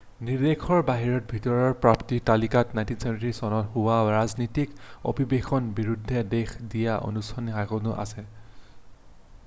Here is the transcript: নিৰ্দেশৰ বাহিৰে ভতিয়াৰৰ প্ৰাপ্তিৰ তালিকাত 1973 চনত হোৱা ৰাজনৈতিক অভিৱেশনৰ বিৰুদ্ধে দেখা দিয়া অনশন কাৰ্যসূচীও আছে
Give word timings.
নিৰ্দেশৰ 0.27 0.79
বাহিৰে 0.85 1.17
ভতিয়াৰৰ 1.31 1.75
প্ৰাপ্তিৰ 1.81 2.21
তালিকাত 2.29 2.73
1973 2.83 3.35
চনত 3.39 3.69
হোৱা 3.75 3.97
ৰাজনৈতিক 4.15 4.73
অভিৱেশনৰ 5.11 5.69
বিৰুদ্ধে 5.81 6.25
দেখা 6.33 6.65
দিয়া 6.77 6.95
অনশন 7.11 7.53
কাৰ্যসূচীও 7.59 7.99
আছে 8.05 8.27